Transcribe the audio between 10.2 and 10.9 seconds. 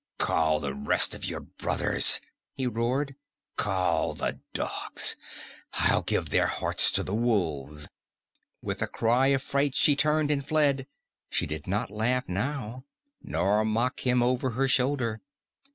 and fled.